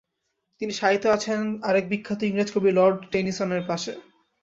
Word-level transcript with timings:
তিনি 0.61 0.73
শায়িত 0.73 1.03
আছেন 1.15 1.39
আর 1.67 1.73
এক 1.75 1.85
বিখ্যাত 1.89 2.19
ইংরেজ 2.23 2.49
কবি 2.55 2.69
লর্ড 2.71 2.97
টেনিসনের 3.11 3.63
পাশে। 3.67 3.93